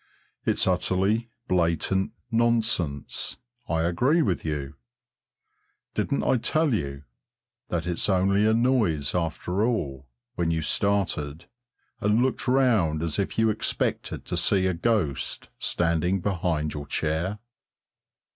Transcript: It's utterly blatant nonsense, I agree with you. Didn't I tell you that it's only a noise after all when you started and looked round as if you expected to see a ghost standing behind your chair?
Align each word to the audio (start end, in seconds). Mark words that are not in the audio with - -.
It's 0.47 0.65
utterly 0.65 1.29
blatant 1.47 2.13
nonsense, 2.31 3.37
I 3.69 3.83
agree 3.83 4.23
with 4.23 4.43
you. 4.43 4.73
Didn't 5.93 6.23
I 6.23 6.37
tell 6.37 6.73
you 6.73 7.03
that 7.69 7.85
it's 7.85 8.09
only 8.09 8.47
a 8.47 8.53
noise 8.55 9.13
after 9.13 9.63
all 9.63 10.07
when 10.33 10.49
you 10.49 10.63
started 10.63 11.45
and 11.99 12.19
looked 12.23 12.47
round 12.47 13.03
as 13.03 13.19
if 13.19 13.37
you 13.37 13.51
expected 13.51 14.25
to 14.25 14.37
see 14.37 14.65
a 14.65 14.73
ghost 14.73 15.49
standing 15.59 16.19
behind 16.19 16.73
your 16.73 16.87
chair? 16.87 17.37